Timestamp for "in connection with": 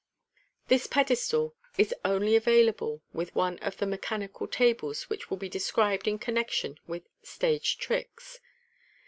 6.07-7.03